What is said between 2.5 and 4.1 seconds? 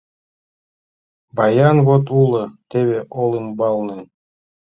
теве олымбалне...